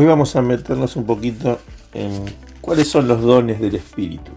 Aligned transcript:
Hoy 0.00 0.06
vamos 0.06 0.34
a 0.34 0.40
meternos 0.40 0.96
un 0.96 1.04
poquito 1.04 1.58
en 1.92 2.24
cuáles 2.62 2.88
son 2.88 3.06
los 3.06 3.20
dones 3.20 3.60
del 3.60 3.74
Espíritu. 3.74 4.30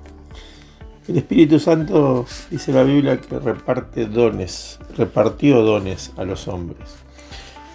El 1.08 1.16
Espíritu 1.16 1.58
Santo 1.58 2.26
dice 2.52 2.74
la 2.74 2.84
Biblia 2.84 3.22
que 3.22 3.40
reparte 3.40 4.08
dones, 4.08 4.78
repartió 4.98 5.62
dones 5.62 6.12
a 6.18 6.26
los 6.26 6.50
hombres. 6.50 6.98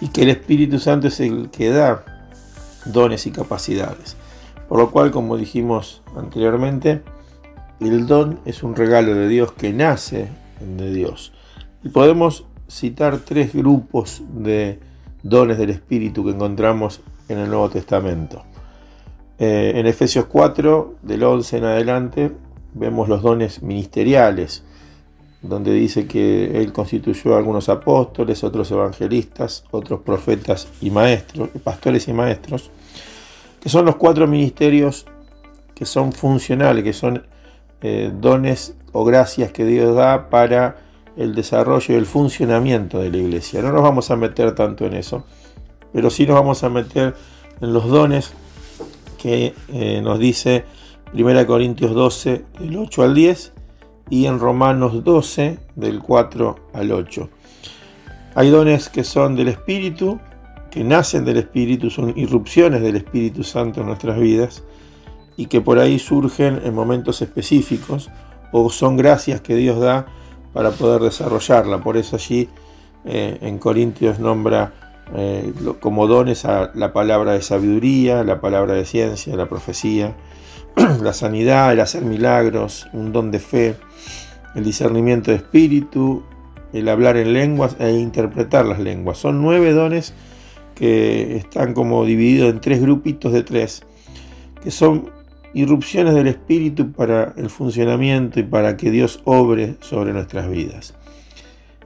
Y 0.01 0.09
que 0.09 0.21
el 0.21 0.29
Espíritu 0.29 0.77
Santo 0.77 1.07
es 1.07 1.19
el 1.19 1.49
que 1.49 1.71
da 1.71 2.05
dones 2.85 3.25
y 3.25 3.31
capacidades. 3.31 4.17
Por 4.67 4.77
lo 4.77 4.91
cual, 4.91 5.09
como 5.09 5.35
dijimos 5.35 6.03
anteriormente, 6.15 7.01
el 7.79 8.05
don 8.05 8.39
es 8.45 8.61
un 8.61 8.75
regalo 8.75 9.15
de 9.15 9.27
Dios 9.27 9.53
que 9.53 9.73
nace 9.73 10.27
de 10.59 10.93
Dios. 10.93 11.33
Y 11.83 11.89
podemos 11.89 12.45
citar 12.67 13.17
tres 13.17 13.51
grupos 13.51 14.21
de 14.31 14.79
dones 15.23 15.57
del 15.57 15.71
Espíritu 15.71 16.23
que 16.23 16.33
encontramos 16.33 17.01
en 17.29 17.39
el 17.39 17.49
Nuevo 17.49 17.69
Testamento. 17.69 18.43
Eh, 19.37 19.71
en 19.75 19.87
Efesios 19.87 20.25
4, 20.25 20.95
del 21.01 21.23
11 21.23 21.57
en 21.57 21.63
adelante, 21.63 22.31
vemos 22.73 23.07
los 23.07 23.21
dones 23.21 23.63
ministeriales, 23.63 24.63
donde 25.41 25.71
dice 25.71 26.05
que 26.05 26.59
Él 26.59 26.73
constituyó 26.73 27.37
algunos 27.37 27.69
apóstoles, 27.69 28.43
otros 28.43 28.69
evangelistas, 28.71 29.63
otros 29.71 30.01
profetas 30.01 30.67
y 30.81 30.89
maestros, 30.89 31.49
pastores 31.63 32.07
y 32.09 32.13
maestros, 32.13 32.69
que 33.61 33.69
son 33.69 33.85
los 33.85 33.95
cuatro 33.95 34.27
ministerios 34.27 35.05
que 35.73 35.85
son 35.85 36.11
funcionales, 36.11 36.83
que 36.83 36.91
son 36.91 37.23
eh, 37.81 38.11
dones 38.13 38.75
o 38.91 39.05
gracias 39.05 39.53
que 39.53 39.63
Dios 39.63 39.95
da 39.95 40.29
para 40.29 40.75
el 41.15 41.35
desarrollo 41.35 41.93
y 41.93 41.97
el 41.97 42.05
funcionamiento 42.05 42.99
de 42.99 43.09
la 43.09 43.17
iglesia. 43.17 43.61
No 43.61 43.71
nos 43.71 43.83
vamos 43.83 44.11
a 44.11 44.17
meter 44.17 44.53
tanto 44.55 44.85
en 44.85 44.93
eso, 44.93 45.23
pero 45.93 46.09
sí 46.09 46.25
nos 46.25 46.35
vamos 46.35 46.63
a 46.63 46.69
meter 46.69 47.15
en 47.61 47.73
los 47.73 47.87
dones 47.87 48.33
que 49.17 49.53
eh, 49.69 50.01
nos 50.01 50.19
dice 50.19 50.65
1 51.13 51.47
Corintios 51.47 51.93
12 51.93 52.45
del 52.59 52.77
8 52.77 53.03
al 53.03 53.15
10 53.15 53.53
y 54.09 54.25
en 54.25 54.39
Romanos 54.39 55.03
12 55.03 55.59
del 55.75 55.99
4 55.99 56.55
al 56.73 56.91
8. 56.91 57.29
Hay 58.35 58.49
dones 58.49 58.89
que 58.89 59.03
son 59.03 59.35
del 59.35 59.49
Espíritu, 59.49 60.19
que 60.71 60.83
nacen 60.83 61.25
del 61.25 61.37
Espíritu, 61.37 61.89
son 61.89 62.13
irrupciones 62.17 62.81
del 62.81 62.95
Espíritu 62.95 63.43
Santo 63.43 63.81
en 63.81 63.87
nuestras 63.87 64.19
vidas 64.19 64.63
y 65.35 65.47
que 65.47 65.61
por 65.61 65.79
ahí 65.79 65.99
surgen 65.99 66.61
en 66.63 66.73
momentos 66.73 67.21
específicos 67.21 68.09
o 68.51 68.69
son 68.69 68.97
gracias 68.97 69.41
que 69.41 69.55
Dios 69.55 69.79
da 69.79 70.05
para 70.53 70.71
poder 70.71 71.01
desarrollarla. 71.01 71.81
Por 71.81 71.97
eso 71.97 72.15
allí 72.15 72.49
eh, 73.05 73.37
en 73.41 73.57
Corintios 73.57 74.19
nombra 74.19 74.88
eh, 75.15 75.53
como 75.79 76.07
dones 76.07 76.45
a 76.45 76.71
la 76.75 76.93
palabra 76.93 77.33
de 77.33 77.41
sabiduría, 77.41 78.23
la 78.23 78.41
palabra 78.41 78.73
de 78.73 78.85
ciencia, 78.85 79.35
la 79.35 79.47
profecía, 79.47 80.15
la 81.01 81.13
sanidad, 81.13 81.73
el 81.73 81.79
hacer 81.79 82.03
milagros, 82.03 82.87
un 82.93 83.11
don 83.11 83.31
de 83.31 83.39
fe, 83.39 83.75
el 84.55 84.63
discernimiento 84.63 85.31
de 85.31 85.37
espíritu, 85.37 86.23
el 86.73 86.87
hablar 86.89 87.17
en 87.17 87.33
lenguas 87.33 87.75
e 87.79 87.91
interpretar 87.91 88.65
las 88.65 88.79
lenguas. 88.79 89.17
Son 89.17 89.41
nueve 89.41 89.73
dones 89.73 90.13
que 90.75 91.35
están 91.37 91.73
como 91.73 92.05
divididos 92.05 92.51
en 92.51 92.61
tres 92.61 92.81
grupitos 92.81 93.33
de 93.33 93.43
tres, 93.43 93.83
que 94.63 94.71
son 94.71 95.09
irrupciones 95.53 96.13
del 96.13 96.27
espíritu 96.27 96.91
para 96.91 97.33
el 97.35 97.49
funcionamiento 97.49 98.39
y 98.39 98.43
para 98.43 98.77
que 98.77 98.91
Dios 98.91 99.21
obre 99.25 99.75
sobre 99.81 100.13
nuestras 100.13 100.49
vidas. 100.49 100.93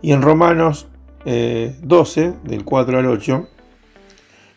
Y 0.01 0.11
en 0.11 0.21
Romanos 0.21 0.87
12, 1.25 2.21
eh, 2.21 2.33
del 2.43 2.65
4 2.65 2.99
al 2.99 3.05
8, 3.05 3.47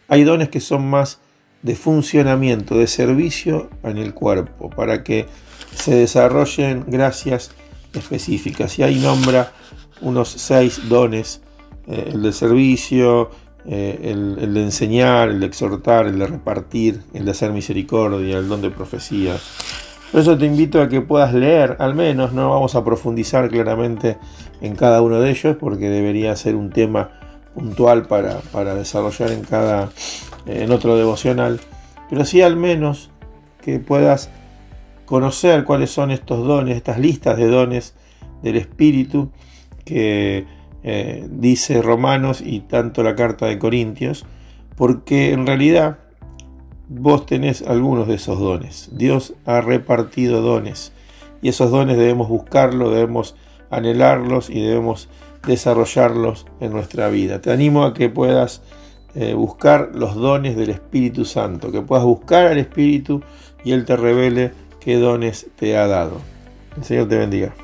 hay 0.08 0.24
dones 0.24 0.48
que 0.48 0.60
son 0.60 0.88
más 0.88 1.20
de 1.62 1.74
funcionamiento, 1.74 2.78
de 2.78 2.86
servicio 2.86 3.70
en 3.82 3.98
el 3.98 4.14
cuerpo, 4.14 4.70
para 4.70 5.02
que 5.02 5.26
se 5.74 5.94
desarrollen 5.94 6.84
gracias 6.86 7.50
específicas. 7.92 8.78
Y 8.78 8.82
ahí 8.82 8.96
nombra 8.96 9.52
unos 10.00 10.28
seis 10.28 10.88
dones, 10.88 11.42
eh, 11.86 12.10
el 12.12 12.22
de 12.22 12.32
servicio, 12.32 13.30
eh, 13.66 13.98
el, 14.04 14.36
el, 14.40 14.54
de 14.54 14.62
enseñar, 14.62 15.28
el 15.28 15.40
de 15.40 15.46
exhortar, 15.46 16.06
el 16.06 16.18
de 16.18 16.26
repartir, 16.26 17.02
el 17.14 17.24
de 17.24 17.30
hacer 17.32 17.50
misericordia, 17.52 18.38
el 18.38 18.48
don 18.48 18.60
de 18.60 18.70
profecía. 18.70 19.36
Por 20.16 20.22
eso 20.22 20.38
te 20.38 20.46
invito 20.46 20.80
a 20.80 20.88
que 20.88 21.02
puedas 21.02 21.34
leer, 21.34 21.76
al 21.78 21.94
menos, 21.94 22.32
no 22.32 22.48
vamos 22.48 22.74
a 22.74 22.82
profundizar 22.82 23.50
claramente 23.50 24.16
en 24.62 24.74
cada 24.74 25.02
uno 25.02 25.20
de 25.20 25.28
ellos, 25.28 25.58
porque 25.60 25.90
debería 25.90 26.34
ser 26.36 26.56
un 26.56 26.70
tema 26.70 27.10
puntual 27.54 28.06
para, 28.06 28.40
desarrollar 28.74 29.30
en 29.32 29.42
cada 29.42 29.90
en 30.46 30.72
otro 30.72 30.96
devocional, 30.96 31.60
pero 32.08 32.24
sí 32.24 32.40
al 32.40 32.56
menos 32.56 33.10
que 33.60 33.78
puedas 33.78 34.30
conocer 35.04 35.64
cuáles 35.64 35.90
son 35.90 36.10
estos 36.10 36.46
dones, 36.46 36.78
estas 36.78 36.98
listas 36.98 37.36
de 37.36 37.48
dones 37.48 37.94
del 38.42 38.56
Espíritu 38.56 39.32
que 39.84 40.46
eh, 40.82 41.28
dice 41.30 41.82
Romanos 41.82 42.40
y 42.40 42.60
tanto 42.60 43.02
la 43.02 43.16
carta 43.16 43.44
de 43.44 43.58
Corintios, 43.58 44.24
porque 44.76 45.34
en 45.34 45.46
realidad 45.46 45.98
vos 46.88 47.26
tenés 47.26 47.62
algunos 47.62 48.08
de 48.08 48.14
esos 48.14 48.38
dones. 48.38 48.90
Dios 48.92 49.34
ha 49.44 49.60
repartido 49.60 50.40
dones 50.40 50.92
y 51.42 51.48
esos 51.48 51.70
dones 51.70 51.96
debemos 51.96 52.28
buscarlos, 52.28 52.92
debemos 52.92 53.36
anhelarlos 53.70 54.50
y 54.50 54.60
debemos 54.60 55.08
desarrollarlos 55.46 56.46
en 56.60 56.72
nuestra 56.72 57.08
vida. 57.08 57.40
Te 57.40 57.52
animo 57.52 57.84
a 57.84 57.94
que 57.94 58.08
puedas 58.08 58.62
eh, 59.14 59.34
buscar 59.34 59.90
los 59.94 60.14
dones 60.14 60.56
del 60.56 60.70
Espíritu 60.70 61.24
Santo, 61.24 61.72
que 61.72 61.82
puedas 61.82 62.04
buscar 62.04 62.46
al 62.46 62.58
Espíritu 62.58 63.22
y 63.64 63.72
Él 63.72 63.84
te 63.84 63.96
revele 63.96 64.52
qué 64.80 64.96
dones 64.96 65.48
te 65.56 65.76
ha 65.76 65.86
dado. 65.86 66.20
El 66.76 66.84
Señor 66.84 67.08
te 67.08 67.16
bendiga. 67.16 67.54